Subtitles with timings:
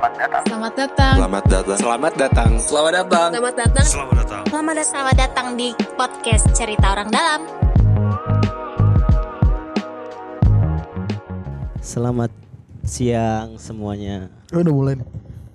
[0.00, 0.44] Selamat datang.
[0.48, 1.14] Selamat datang.
[1.20, 1.76] Selamat datang.
[1.76, 2.50] Selamat datang.
[2.56, 3.28] Selamat datang.
[3.28, 3.84] Selamat datang.
[3.84, 4.42] Selamat datang.
[4.48, 4.88] Selamat datang.
[4.88, 7.40] Selamat datang di podcast Cerita Orang Dalam.
[11.84, 12.32] Selamat
[12.80, 14.32] siang semuanya.
[14.56, 15.08] Oh, udah mulai nih.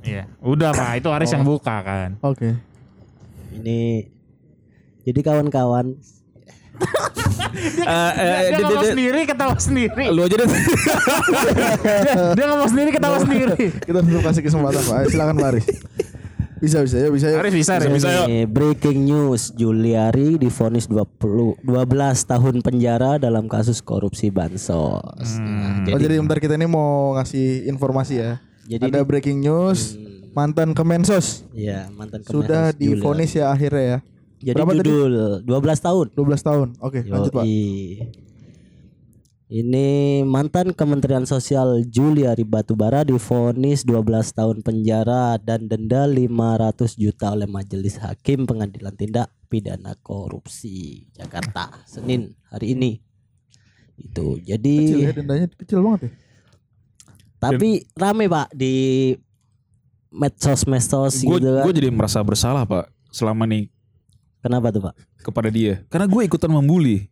[0.06, 1.02] Iya, udah pak.
[1.02, 2.22] Itu Aris yang buka kan.
[2.22, 2.54] Oke.
[3.50, 4.06] Ini
[5.10, 5.98] jadi kawan-kawan
[7.56, 10.06] Eh, eh, Dia dia- ngomong dia- sendiri, ketawa sendiri.
[10.10, 10.48] Lu aja deh.
[12.36, 13.56] Dia ngomong sendiri, ketawa sendiri.
[13.78, 15.00] Kita tetap kasih kesempatan Pak.
[15.08, 15.66] Silakan Pak Aris.
[16.56, 17.38] Bisa bisa ya bisa ya.
[17.38, 17.92] Aris bisa, Aris.
[17.94, 18.26] Bisa, yuk.
[18.26, 21.68] ini breaking news Juliari divonis 20 12
[22.24, 25.28] tahun penjara dalam kasus korupsi bansos.
[25.38, 28.32] Nah, Oh jadi bentar kita ini mau ngasih informasi ya.
[28.66, 30.00] Jadi Ada ini- breaking news
[30.32, 32.92] mantan Kemensos ya mantan sudah Kemensos Juliari.
[32.98, 33.98] divonis ya akhirnya ya.
[34.46, 34.86] Jadi Berapa tadi?
[34.86, 36.06] judul 12 tahun.
[36.14, 36.68] 12 tahun.
[36.78, 37.44] Oke, lanjut Pak.
[39.46, 39.88] Ini
[40.26, 48.02] mantan Kementerian Sosial Juliari Batubara divonis 12 tahun penjara dan denda 500 juta oleh Majelis
[48.02, 52.98] Hakim Pengadilan Tindak Pidana Korupsi Jakarta Senin hari ini.
[53.98, 54.42] Itu.
[54.42, 56.12] Jadi Kecil ya dendanya kecil banget ya.
[57.38, 58.74] tapi rame Pak di
[60.10, 61.70] medsos-medsos Gue gitu kan.
[61.70, 63.68] jadi merasa bersalah pak selama nih
[64.46, 64.94] Kenapa tuh Pak?
[65.26, 65.82] kepada dia.
[65.90, 67.10] Karena gue ikutan membuli.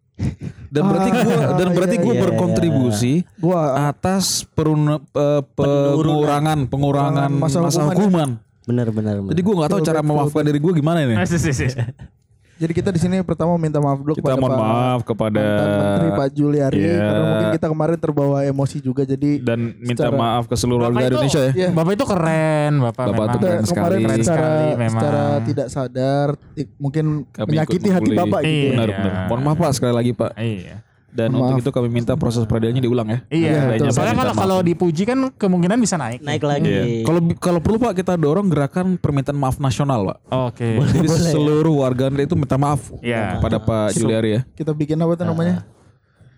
[0.69, 2.21] Dan berarti gue Ah, dan berarti iya, gue iya.
[2.21, 7.97] berkontribusi Gua atas peruna, eh, pengurangan pengurangan Masa masa, hukuman ya.
[7.97, 8.29] hukuman.
[8.69, 9.13] Benar benar.
[9.33, 11.17] Jadi gue nggak tahu cara memaafkan diri gue gimana ini.
[12.53, 15.41] Jadi kita di sini pertama minta maaf dulu Kita kepada mohon Pak maaf kepada
[15.73, 17.01] Menteri Pak Juliari Iya.
[17.01, 21.01] karena mungkin kita kemarin terbawa emosi juga jadi dan minta secara- maaf ke seluruh warga
[21.03, 21.51] Indonesia ya.
[21.51, 21.69] Iya.
[21.71, 23.25] Bapak itu keren, Bapak, Bapak memang.
[23.27, 23.73] itu keren sekali.
[23.73, 25.01] kemarin Keren secara sekali memang.
[25.01, 26.27] secara tidak sadar
[26.77, 28.53] mungkin Kami menyakiti hati bapak gitu.
[28.53, 28.69] Iya.
[28.71, 29.13] Benar benar.
[29.27, 30.31] Mohon maaf Pak sekali lagi Pak.
[30.35, 30.75] Iya.
[31.13, 31.53] Dan Maaf.
[31.53, 33.19] untuk itu kami minta proses peradilannya diulang ya.
[33.29, 36.19] Iya, soalnya kalau kalau dipuji kan kemungkinan bisa naik.
[36.19, 36.65] naik lagi.
[36.65, 36.83] Iya.
[37.05, 40.17] Kalau kalau perlu Pak kita dorong gerakan permintaan maaf nasional Pak.
[40.49, 40.81] Oke.
[40.81, 43.37] Jadi seluruh warga negara itu minta maaf Iya.
[43.37, 44.41] pada Pak Juliari ya.
[44.51, 45.61] Kita bikin apa tuh namanya?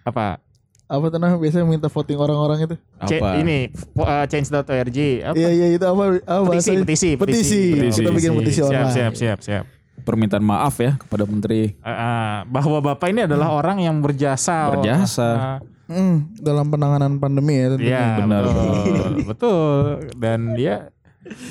[0.03, 0.43] Apa?
[0.85, 2.75] Apa tuh namanya biasanya minta voting orang-orang itu?
[3.09, 3.41] C- Apa?
[3.41, 5.33] ini uh, change.org apa?
[5.33, 6.03] Iya iya itu apa?
[6.19, 6.79] apa petisi, bahasanya?
[6.83, 7.61] petisi, petisi.
[7.73, 7.99] Petisi.
[8.03, 8.93] Kita bikin petisi siap, online.
[8.93, 9.65] siap, siap, siap.
[10.05, 14.69] Permintaan maaf ya kepada Menteri Uh, uh, bahwa bapak ini adalah orang yang berjasa.
[14.71, 15.59] Berjasa.
[15.59, 17.93] Uh, Hmm, dalam penanganan pandemi ya tentunya.
[17.93, 18.41] Iya, Benar.
[18.49, 19.83] betul, betul.
[20.17, 20.89] Dan dia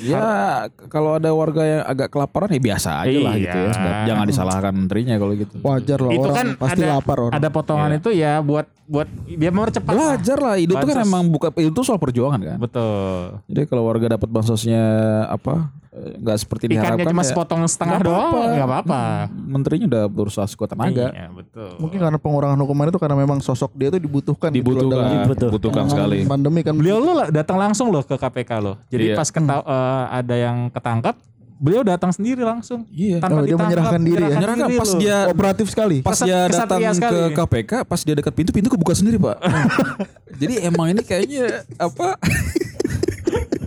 [0.01, 0.25] Ya
[0.87, 3.43] kalau ada warga yang agak kelaparan ya biasa aja lah Iya.
[3.43, 3.73] gitu ya.
[3.75, 5.55] Dan jangan disalahkan menterinya kalau gitu.
[5.59, 7.35] Wajar lah itu orang kan pasti ada, lapar orang.
[7.35, 7.99] Ada potongan Iya.
[7.99, 9.91] itu ya buat buat biar mempercepat.
[9.91, 9.97] lah.
[10.15, 12.59] Belajar lah, itu kan emang bukan itu soal perjuangan kan.
[12.61, 13.41] Betul.
[13.49, 14.83] Jadi kalau warga dapat bansosnya
[15.27, 19.03] apa eh, nggak seperti Ikannya diharapkan cuma ya, sepotong setengah nggak doang, nggak apa-apa.
[19.33, 21.07] menterinya udah berusaha sekuat tenaga.
[21.09, 21.71] Iya, betul.
[21.79, 24.51] Mungkin karena pengurangan hukuman itu karena memang sosok dia itu dibutuhkan.
[24.51, 25.49] gitu Dibutuhkan, Betul.
[25.49, 26.19] dibutuhkan penanganan sekali.
[26.29, 26.75] Pandemi kan.
[26.75, 28.77] Beliau lah datang langsung loh ke KPK loh.
[28.87, 29.17] Jadi Iya.
[29.17, 31.17] pas keta- eh, ada yang ketangkap,
[31.59, 32.85] beliau datang sendiri langsung.
[32.93, 33.25] Iya.
[33.25, 34.37] Tanpa Oh, dia menyerahkan diri ya?
[34.37, 35.01] Menyerahkan pas loh.
[35.01, 35.97] dia kooperatif sekali.
[36.05, 37.13] pas dia datang sekali.
[37.17, 39.41] ke KPK, pas dia dekat pintu, pintu kebuka sendiri pak.
[40.41, 42.19] Jadi emang ini kayaknya apa?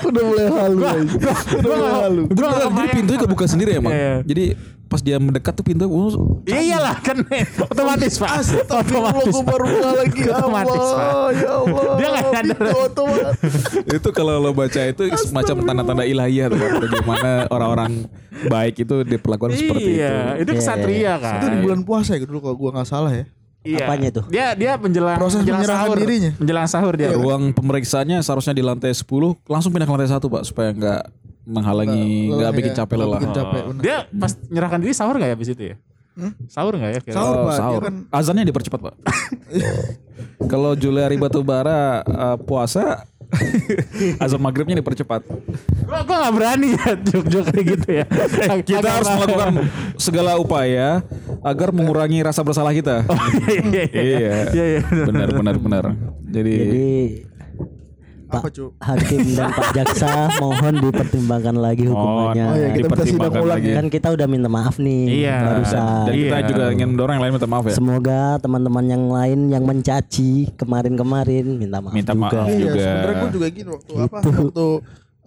[0.00, 0.76] Udah mulai halu.
[0.76, 1.10] Gua- guys.
[1.12, 2.22] gua- Udah gua mulai halu.
[2.30, 3.92] gua nggak jadi pintunya kebuka sendiri emang.
[3.92, 4.14] Iya.
[4.22, 4.44] Jadi
[4.88, 7.20] pas dia mendekat tuh pintu, oh, Iya iyalah kan
[7.72, 8.30] otomatis pak.
[8.64, 9.28] Otomatis.
[9.28, 10.20] Aku baru buka lagi.
[10.24, 10.96] Otomatis, Pak.
[10.96, 11.92] Allah, ya Allah.
[11.92, 13.52] Dia nggak otomatis.
[13.84, 17.92] itu kalau lo baca itu semacam tanda-tanda ilahiyah tuh bagaimana orang-orang
[18.48, 20.00] baik itu diperlakukan seperti itu.
[20.00, 21.36] Iya, itu kesatria kan.
[21.36, 23.28] Itu di bulan puasa ya dulu kalau gua nggak salah ya.
[23.60, 23.84] Iya.
[23.84, 24.24] Apanya tuh?
[24.26, 25.96] Dia dia menjelang Proses menjelang menyerahkan sahur.
[25.98, 26.30] dirinya.
[26.36, 27.08] Menjelang sahur dia.
[27.10, 29.04] Ruang pemeriksaannya seharusnya di lantai 10
[29.44, 31.02] langsung pindah ke lantai satu pak supaya nggak
[31.44, 33.18] menghalangi nggak bikin capek Nggak lelah.
[33.18, 33.62] Bikin capek.
[33.66, 33.82] bener.
[33.82, 35.76] Dia pas menyerahkan diri sahur nggak ya abis itu ya?
[36.46, 37.00] Sahur nggak ya?
[37.00, 37.14] kira-kira?
[37.14, 37.56] Sahur, Oh, Pak.
[37.56, 37.80] Sahur.
[37.80, 38.94] kan Azannya dipercepat pak.
[40.50, 43.04] Kalau Juliari Batubara uh, puasa,
[44.18, 45.20] azan maghribnya dipercepat.
[45.84, 48.04] Gua gua nggak berani ya jok-jok kayak gitu ya.
[48.62, 49.52] Kita harus melakukan
[49.94, 51.04] segala upaya
[51.48, 53.02] agar mengurangi rasa bersalah kita.
[53.48, 54.34] Iya, iya, iya.
[54.48, 54.80] Iya, iya.
[55.04, 55.84] benar benar benar.
[56.24, 56.88] Jadi, Jadi
[58.28, 58.64] apa Pak cu?
[58.76, 60.12] Hakim dan Pak Jaksa
[60.44, 62.44] mohon dipertimbangkan lagi hukumannya.
[62.44, 63.66] Oh iya, kita sidang dipertimbangkan ulang lagi.
[63.66, 63.74] ya.
[63.74, 65.36] Kan kita udah minta maaf nih Iya.
[65.42, 66.04] barusan.
[66.04, 66.44] dan kita Iya.
[66.46, 67.72] juga ingin mendorong yang lain minta maaf ya.
[67.72, 72.20] Semoga teman-teman yang lain yang mencaci kemarin-kemarin minta maaf Minta juga.
[72.36, 72.46] maaf.
[72.46, 72.76] Iya, juga.
[72.84, 74.66] sebenarnya gue juga gini waktu apa waktu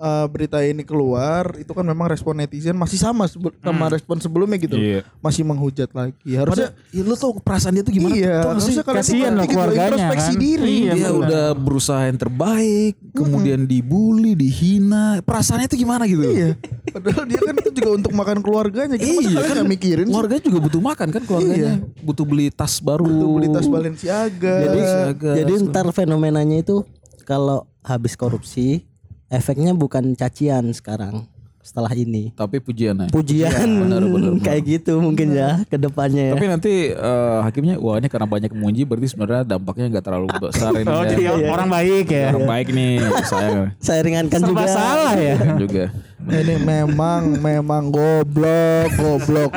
[0.02, 4.58] uh, berita ini keluar itu kan memang respon netizen masih sama sebe- sama respon sebelumnya
[4.58, 4.76] gitu.
[4.76, 5.06] Iya.
[5.22, 6.18] Masih menghujat lagi.
[6.34, 8.18] Harusnya ya, lu tau perasaan dia tuh gimana?
[8.18, 8.50] Iya, gak sih?
[8.50, 10.42] harusnya kalian tuh Kasihan loh ngerti gitu, keluarganya, introspeksi kan?
[10.42, 10.74] diri.
[10.74, 11.22] Iya, dia benar.
[11.22, 15.06] udah berusaha yang terbaik, kemudian dibully, dihina.
[15.22, 16.26] Perasaannya itu gimana gitu?
[16.26, 16.50] Iya.
[16.90, 19.22] Padahal dia kan itu juga untuk makan keluarganya gitu.
[19.22, 20.14] Iya kan nggak mikirin sih?
[20.14, 21.74] Keluarganya juga butuh makan kan keluarganya.
[22.02, 23.06] Butuh beli tas baru.
[23.06, 24.56] Tuh beli tas Balenciaga.
[24.66, 26.82] Jadi Balenciaga, jadi ntar fenomenanya itu
[27.24, 28.90] kalau habis korupsi
[29.32, 31.26] efeknya bukan cacian sekarang
[31.62, 32.34] setelah ini.
[32.34, 33.08] Tapi pujian ya.
[33.14, 33.70] Pujian
[34.46, 36.36] kayak gitu mungkin ya ke depannya ya.
[36.36, 40.74] Tapi nanti eh, hakimnya wah ini karena banyak memuji berarti sebenarnya dampaknya nggak terlalu besar
[40.76, 40.90] ini.
[41.02, 41.16] Oh, ya.
[41.16, 42.28] dia orang baik ya.
[42.36, 44.66] Orang baik nih saya Saya ringankan Serba juga.
[44.68, 45.38] salah ya.
[45.56, 45.86] juga.
[46.22, 49.54] Ini memang memang goblok, goblok.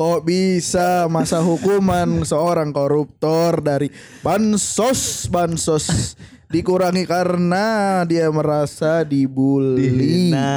[0.00, 3.92] Kok bisa masa hukuman seorang koruptor dari
[4.24, 6.16] bansos bansos
[6.50, 9.86] dikurangi karena dia merasa dibully.
[9.86, 10.50] Dihina.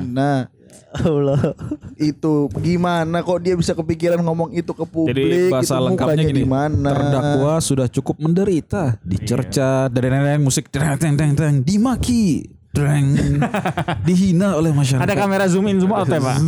[0.00, 0.48] Nah,
[0.90, 1.54] Allah.
[2.00, 5.14] itu gimana kok dia bisa kepikiran ngomong itu ke publik?
[5.14, 6.40] Jadi bahasa itu lengkapnya gini.
[6.42, 6.90] di mana?
[6.90, 13.18] Terdakwa sudah cukup menderita, dicerca, dan musik teng teng teng teng, dimaki, teng,
[14.06, 15.02] dihina oleh masyarakat.
[15.02, 16.38] Ada kamera zoom in zoom out ya pak.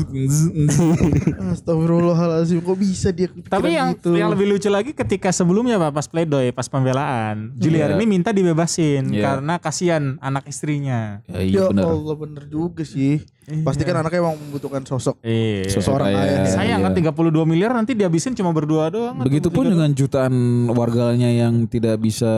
[1.52, 4.14] Astagfirullahaladzim kok bisa dia Tapi yang gitu?
[4.14, 9.10] yang lebih lucu lagi ketika sebelumnya pak pas pledoi pas pembelaan Juliari ini minta dibebasin
[9.10, 9.22] Iya.
[9.24, 11.20] karena kasihan anak istrinya.
[11.26, 11.90] Ya, iya Ya benar.
[11.90, 13.20] Allah bener juga sih.
[13.60, 15.66] Pasti kan anaknya emang membutuhkan sosok Iya.
[15.68, 16.38] Sosok seorang kayak- ayah.
[16.38, 16.46] ya.
[16.48, 17.10] Sayang kan Iya.
[17.10, 19.18] 32 miliar nanti dihabisin cuma berdua doang.
[19.18, 20.34] Begitupun dengan jutaan
[20.68, 22.30] warganya yang tidak bisa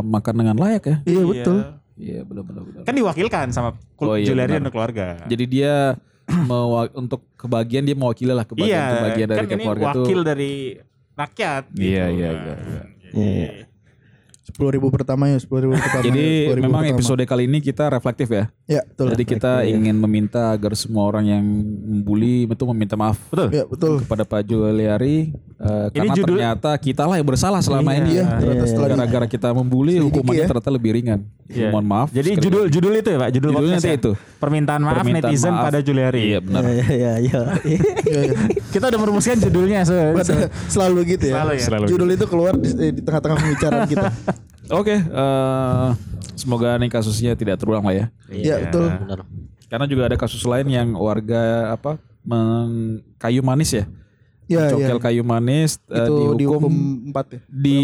[0.00, 0.96] makan dengan layak ya.
[1.04, 1.58] Iya betul.
[1.98, 2.62] Iya benar-benar.
[2.62, 2.82] benar.
[2.86, 4.62] Kan diwakilkan sama Oh, iya, Juliari benar.
[4.62, 5.06] dan keluarga.
[5.26, 5.74] Jadi dia
[7.00, 10.00] untuk kebagian dia mewakili lah kebagian iya, kebagian dari kan ini keluarga itu.
[10.06, 10.52] wakil dari
[11.18, 11.62] rakyat.
[11.74, 12.46] Iya, gitu iya, kan.
[12.46, 12.82] iya, iya.
[13.18, 13.50] Iya.
[14.48, 16.00] Sepuluh ribu pertama ya, sepuluh ribu pertama.
[16.02, 16.94] Jadi 10.000 memang pertama.
[16.94, 18.44] episode kali ini kita reflektif ya.
[18.66, 19.12] Ya betul.
[19.12, 21.44] Jadi kita ingin meminta agar semua orang yang
[21.84, 23.48] membuli itu meminta maaf Betul.
[23.50, 23.94] Ya betul.
[24.00, 27.98] kepada Pak Juliari eh, karena judul- ternyata kita lah yang bersalah selama Iya.
[27.98, 28.24] ini ya.
[28.34, 30.48] Di- Gara-gara kita membuli Selidiki hukumannya ya.
[30.48, 31.20] ternyata lebih ringan.
[31.46, 31.68] Iya.
[31.70, 32.08] Mohon maaf.
[32.10, 33.94] Jadi sekali judul judul itu ya Pak, judul Judulnya ya?
[33.94, 34.10] itu.
[34.38, 35.64] Permintaan maaf Permintaan netizen maaf.
[35.66, 36.22] pada Juliari.
[36.26, 36.62] Iya benar.
[36.62, 37.40] Iya iya iya.
[37.62, 37.80] Iya,
[38.24, 38.36] iya.
[38.66, 41.34] Kita udah merumuskan judulnya se- Selalu gitu ya.
[41.36, 41.62] Selalu ya.
[41.62, 44.06] Selalu Judul itu keluar di, di tengah-tengah pembicaraan kita.
[44.70, 45.88] Oke, eh,
[46.34, 48.06] semoga nih kasusnya tidak terulang lah ya.
[48.28, 48.86] Iya betul.
[48.86, 49.20] Benar.
[49.64, 53.84] Karena juga ada kasus lain yang warga apa meng kayu manis ya.
[54.44, 54.88] Iya iya.
[54.88, 56.72] Cokel kayu manis eh, Itu dihukum, dihukum
[57.06, 57.40] empat ya.
[57.46, 57.80] di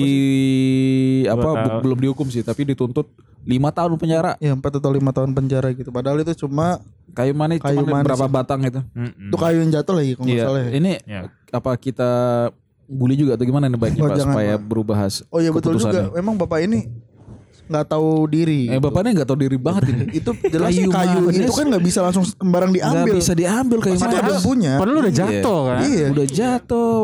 [1.26, 3.04] apa bu- belum dihukum sih tapi dituntut
[3.44, 4.36] lima tahun penjara.
[4.38, 5.88] Ya empat atau lima tahun penjara gitu.
[5.88, 6.81] Padahal itu cuma
[7.12, 8.32] Kayu manis Kayu cuma manis berapa ya.
[8.32, 8.81] batang itu.
[8.90, 9.28] Mm-mm.
[9.28, 10.44] itu kayu yang jatuh lagi kalau nggak Iya.
[10.44, 10.70] salah ya.
[10.72, 11.20] Ini Iya.
[11.52, 12.10] apa kita
[12.86, 14.64] bully juga atau gimana nih baiknya Oh, Pak jangan, supaya Pak.
[14.64, 16.10] berubah has Oh iya betul juga.
[16.10, 16.88] Memang bapak ini
[17.64, 18.69] nggak tahu diri.
[18.69, 20.04] Eh bapaknya nggak tahu diri banget ini.
[20.20, 23.16] itu jelas Kayu kayu, itu kan nggak bisa langsung sembarang diambil.
[23.16, 24.44] bisa diambil kayu ada manis.
[24.44, 24.72] punya.
[24.76, 25.78] Padahal udah jatuh kan.
[25.81, 26.06] Iya.
[26.12, 26.96] Udah jatuh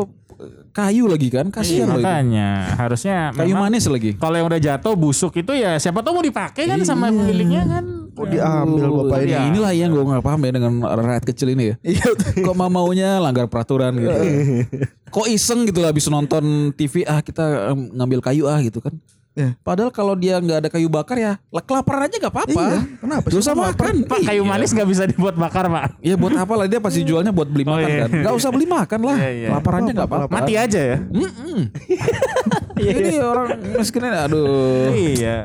[0.71, 1.99] kayu lagi kan kasihan itu.
[1.99, 4.15] Makanya harusnya Kayu memang manis lagi.
[4.15, 7.83] kalau yang udah jatuh busuk itu ya siapa tahu mau dipakai kan sama pemiliknya kan.
[8.11, 9.29] Kok diambil bapak ini?
[9.31, 9.39] Iya.
[9.49, 11.75] Inilah yang gue nggak paham ya dengan rakyat kecil ini ya.
[11.81, 12.05] Iya.
[12.37, 14.13] Kok mau maunya langgar peraturan gitu.
[15.11, 18.95] Kok iseng gitu lah habis nonton TV ah kita ngambil kayu ah gitu kan.
[19.31, 19.55] Iya.
[19.63, 22.51] Padahal kalau dia nggak ada kayu bakar ya lah kelaparan aja nggak apa-apa.
[22.51, 23.31] Iya, kenapa sih?
[23.31, 23.93] Gak usah makan.
[24.03, 24.51] Pak kayu Iya.
[24.51, 25.95] manis nggak bisa dibuat bakar pak.
[26.03, 27.99] Ya buat apa lah dia pasti jualnya buat beli Oh, makan iya.
[28.07, 28.27] kan.
[28.27, 29.15] Gak usah beli makan lah.
[29.15, 29.47] Iya, iya.
[29.55, 30.31] Kelaparannya nggak apa-apa.
[30.35, 30.97] Mati aja ya.
[30.99, 31.59] Mm-mm.
[32.81, 34.89] Ini orang miskin ini aduh.
[34.91, 35.37] iya.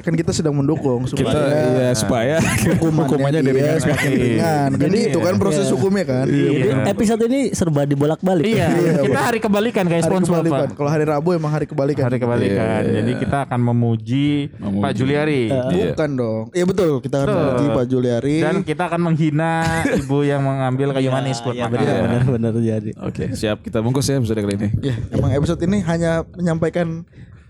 [0.00, 1.40] kan kita sedang mendukung supaya Kita
[1.76, 3.80] iya supaya hukumannya, hukumannya dia diringankan.
[3.82, 4.68] semakin ringan.
[4.70, 5.72] Kan Jadi- itu kan proses Iya.
[5.72, 6.24] hukumnya kan.
[6.24, 6.42] Jadi
[6.88, 8.44] episode ini serba dibolak-balik.
[8.46, 8.68] Iya,
[9.02, 10.40] kita hari kebalikan kayak Hari sponsor.
[10.72, 12.04] Kalau hari Rabu emang hari kebalikan.
[12.06, 12.80] Hari kebalikan.
[12.82, 12.92] Iya.
[12.96, 14.80] Jadi kita akan memuji, Memuji.
[14.80, 15.42] Pak Juliari.
[15.50, 16.42] Bukan dong.
[16.50, 16.92] Iya betul.
[17.00, 18.36] Kita akan memuji Pak Juliari.
[18.40, 19.50] Dan kita akan menghina
[19.92, 21.80] ibu yang mengambil kayu manis buat Iya makan.
[22.00, 22.90] benar benar jadi.
[23.00, 24.68] Oke, siap kita bungkus ya episode kali ini.
[24.80, 26.68] Ya, emang episode ini hanya menyampaikan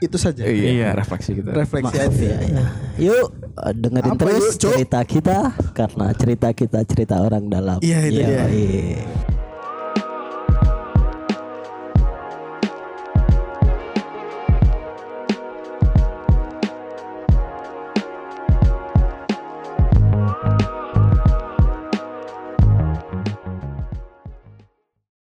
[0.00, 0.42] itu saja.
[0.48, 0.96] Iya.
[0.96, 1.52] refleksi kita.
[1.52, 2.24] Refleksi Maaf aja.
[2.24, 2.64] ya, ya.
[2.96, 3.28] Yuk
[3.76, 5.38] dengerin Apa terus yuk, cerita kita
[5.76, 7.78] karena cerita kita cerita orang dalam.
[7.84, 8.44] Iya, itu dia.
[8.48, 9.04] iya.